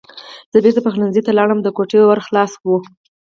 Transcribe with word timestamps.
زه 0.51 0.57
بېرته 0.63 0.81
پخلنځي 0.85 1.21
ته 1.25 1.31
لاړم 1.37 1.59
او 1.59 1.65
د 1.65 1.69
کوټې 1.77 1.99
ور 2.03 2.19
خلاص 2.27 2.51
و 2.65 2.69